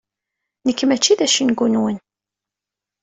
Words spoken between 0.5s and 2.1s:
Nekk mačči d acengu-nwen.